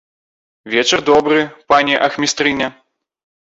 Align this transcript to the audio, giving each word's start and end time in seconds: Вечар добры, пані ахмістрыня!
Вечар 0.75 1.03
добры, 1.09 1.37
пані 1.73 2.01
ахмістрыня! 2.09 2.73